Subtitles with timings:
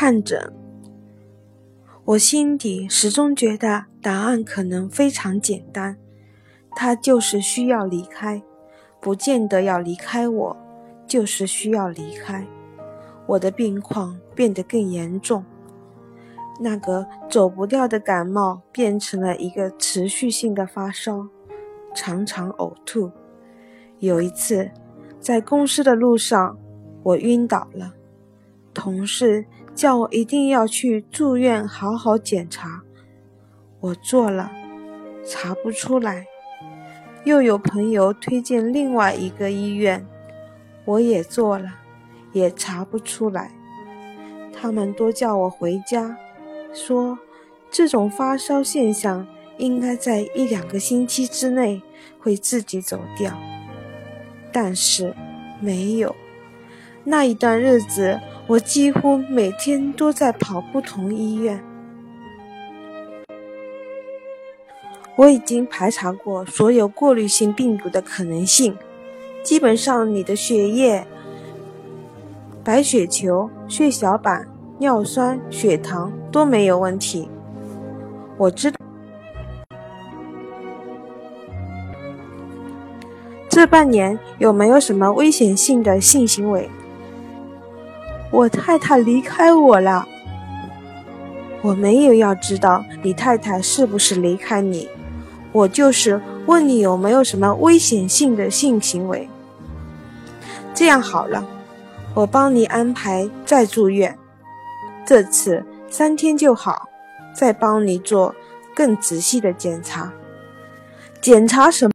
[0.00, 0.52] 看诊。
[2.04, 5.96] 我心底始终觉得答案可能非常简单，
[6.76, 8.40] 他就是需要离开，
[9.00, 10.56] 不见得要离开我，
[11.04, 12.46] 就是需要离开。
[13.26, 15.44] 我的病况变得更严重，
[16.60, 21.26] 那个走不掉的感冒变成了一个持续性的发烧，
[21.92, 23.10] 常常呕吐。
[23.98, 24.70] 有一次，
[25.18, 26.56] 在公司的路上，
[27.02, 27.94] 我晕倒了，
[28.72, 29.44] 同事。
[29.78, 32.82] 叫我一定要去住院好好检查，
[33.78, 34.50] 我做了，
[35.24, 36.26] 查不出来。
[37.22, 40.04] 又有朋友推荐另外一个医院，
[40.84, 41.76] 我也做了，
[42.32, 43.52] 也查不出来。
[44.52, 46.16] 他们都叫我回家，
[46.74, 47.16] 说
[47.70, 49.24] 这种发烧现象
[49.58, 51.80] 应该在一两个星期之内
[52.18, 53.32] 会自己走掉，
[54.50, 55.14] 但是
[55.60, 56.16] 没有。
[57.04, 58.18] 那一段日子。
[58.48, 61.62] 我几乎每天都在跑不同医院。
[65.16, 68.74] 我已经排查过所有过滤性病毒的可能性，
[69.42, 71.06] 基本上你的血液、
[72.64, 77.28] 白血球、血小板、尿酸、血糖都没有问题。
[78.38, 78.78] 我知道
[83.50, 86.70] 这半年有没有什么危险性的性行为？
[88.30, 90.06] 我太太离开我了，
[91.62, 94.88] 我没有要知道你太太是不是离开你，
[95.52, 99.28] 我就是问你有没有什么危险性的性行为。
[100.74, 101.44] 这样好了，
[102.14, 104.16] 我帮你安排再住院，
[105.06, 106.88] 这次三天就好，
[107.34, 108.34] 再帮你做
[108.74, 110.12] 更仔细的检查。
[111.20, 111.92] 检查什么？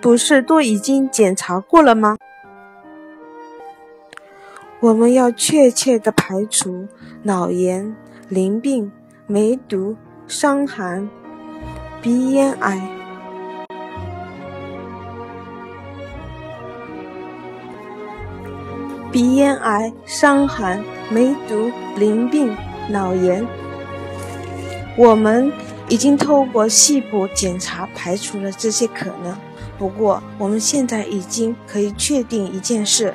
[0.00, 2.16] 不是都已经检查过了吗？
[4.80, 6.86] 我们要确切的排除
[7.22, 7.96] 脑炎、
[8.28, 8.92] 淋病、
[9.26, 9.96] 梅毒、
[10.28, 11.08] 伤寒、
[12.02, 12.86] 鼻咽癌、
[19.10, 22.54] 鼻咽癌、伤寒、梅毒、淋病、
[22.90, 23.46] 脑炎。
[24.94, 25.50] 我们
[25.88, 29.34] 已经透过细部检查排除了这些可能。
[29.78, 33.14] 不过，我们现在已经可以确定一件事。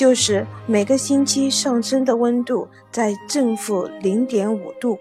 [0.00, 4.98] 就是每个星期上升的温度在正负零点五度，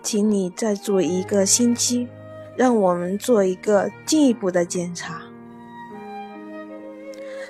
[0.00, 2.06] 请你再做一个星期，
[2.54, 5.22] 让我们做一个进一步的检查。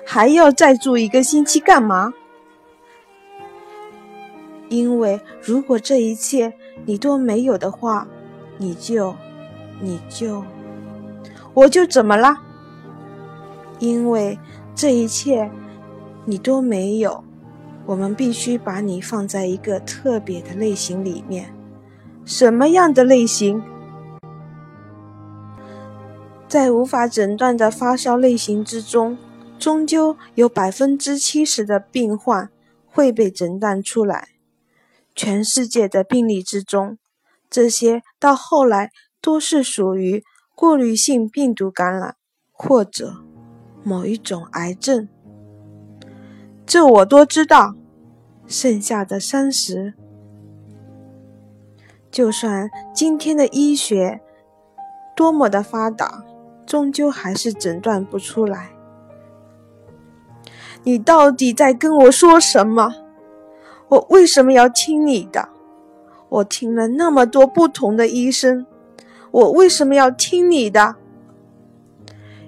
[0.03, 2.11] 还要再住一个星期干嘛？
[4.69, 6.51] 因为如果这一切
[6.87, 8.07] 你都没有的话，
[8.57, 9.15] 你就，
[9.79, 10.43] 你就，
[11.53, 12.35] 我就怎么了？
[13.77, 14.35] 因为。
[14.75, 15.49] 这一切
[16.25, 17.23] 你都没有，
[17.85, 21.55] 我们必须把你放在一个特别的类型里面。
[22.25, 23.63] 什么样的类型？
[26.47, 29.17] 在无法诊断的发烧类型之中，
[29.57, 32.49] 终究有百分之七十的病患
[32.85, 34.29] 会被诊断出来。
[35.15, 36.97] 全世界的病例之中，
[37.49, 38.91] 这些到后来
[39.21, 42.15] 都是属于过滤性病毒感染
[42.51, 43.24] 或者。
[43.85, 45.07] 某一种癌症，
[46.65, 47.75] 这我都知道。
[48.47, 49.95] 剩下的三十，
[52.11, 54.21] 就算今天的医学
[55.15, 56.23] 多么的发达，
[56.63, 58.69] 终究还是诊断不出来。
[60.83, 62.93] 你到底在跟我说什么？
[63.87, 65.49] 我为什么要听你的？
[66.29, 68.67] 我听了那么多不同的医生，
[69.31, 70.97] 我为什么要听你的？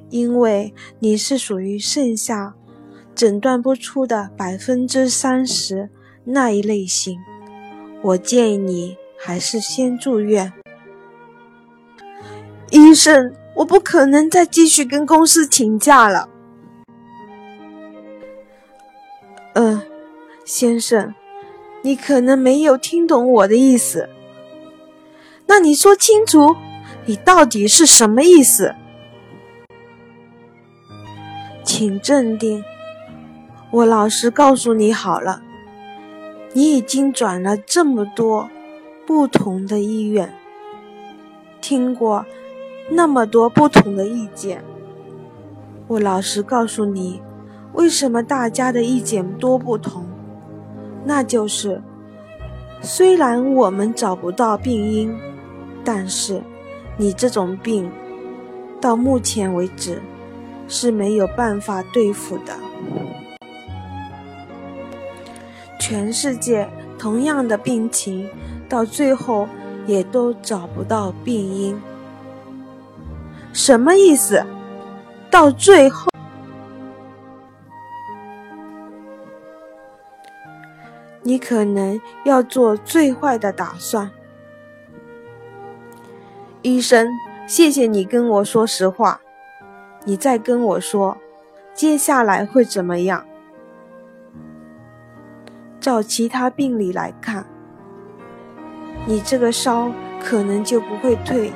[0.09, 2.55] 因为你是属于剩下
[3.13, 5.89] 诊断不出的百分之三十
[6.23, 7.19] 那一类型，
[8.01, 10.53] 我建议你还是先住院。
[12.69, 16.29] 医生，我不可能再继续跟公司请假了。
[19.53, 19.81] 嗯，
[20.45, 21.15] 先生，
[21.81, 24.09] 你可能没有听懂我的意思。
[25.47, 26.55] 那你说清楚，
[27.05, 28.75] 你到底是什么意思？
[31.77, 32.63] 请镇定，
[33.69, 35.43] 我老实告诉你好了，
[36.53, 38.49] 你已经转了这么多
[39.05, 40.33] 不同的医院，
[41.61, 42.25] 听过
[42.89, 44.63] 那么多不同的意见。
[45.85, 47.21] 我老实告诉你，
[47.73, 50.03] 为什么大家的意见多不同？
[51.05, 51.79] 那就是，
[52.81, 55.15] 虽然我们找不到病因，
[55.83, 56.41] 但是
[56.97, 57.91] 你这种病
[58.81, 60.01] 到目前为止。
[60.67, 62.53] 是没有办法对付的。
[65.79, 66.69] 全世界
[66.99, 68.29] 同样的病情，
[68.67, 69.47] 到最后
[69.85, 71.79] 也都找不到病因。
[73.53, 74.45] 什么意思？
[75.31, 76.09] 到最后，
[81.21, 84.11] 你可能要做最坏的打算。
[86.61, 87.07] 医生，
[87.47, 89.21] 谢谢你跟我说实话。
[90.07, 91.17] 你再跟我说，
[91.73, 93.25] 接下来会怎么样？
[95.81, 97.45] 照其他病理来看，
[99.05, 99.91] 你这个烧
[100.23, 101.51] 可能就不会退。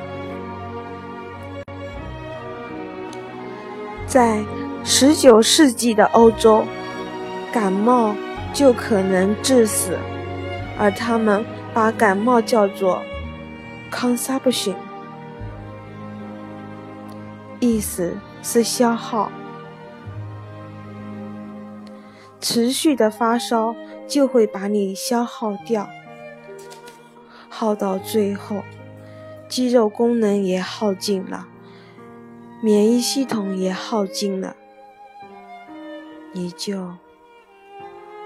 [4.06, 4.44] 在
[4.84, 6.66] 十九世纪的欧洲，
[7.54, 8.14] 感冒
[8.52, 9.98] 就可能致死，
[10.78, 13.02] 而他们把感冒叫做
[13.90, 14.76] consumption，
[17.62, 19.32] 意思是消耗。
[22.40, 23.76] 持续的发烧
[24.08, 25.88] 就会把你消耗掉，
[27.50, 28.64] 耗到最后，
[29.48, 31.48] 肌肉功能也耗尽了。
[32.64, 34.56] 免疫系统也耗尽了，
[36.32, 36.96] 你就，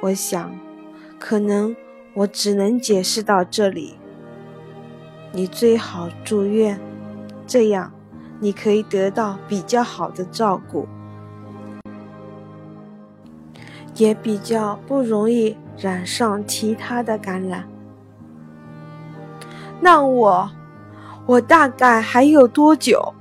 [0.02, 0.60] 我想，
[1.20, 1.76] 可能
[2.14, 3.96] 我只能解释到这里。
[5.32, 6.80] 你最好住院，
[7.48, 7.92] 这样
[8.46, 10.88] 你可以得到比较好的照顾，
[13.96, 17.68] 也比较不容易染上其他的感染。
[19.82, 20.52] 那我，
[21.26, 23.16] 我大概还有多久？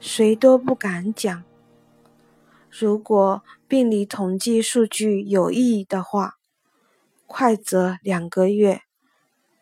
[0.00, 1.44] 谁都不敢讲。
[2.70, 6.38] 如果病理统计数据有意义的话，
[7.26, 8.80] 快则两个月，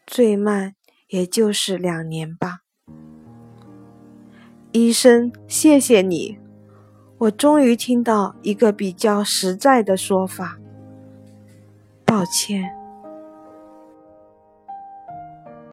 [0.07, 0.77] 最慢
[1.09, 2.61] 也就是两年吧。
[4.73, 6.39] 医生，谢谢你，
[7.19, 10.59] 我终于听到一个比较实在的说法。
[12.05, 12.84] 抱歉。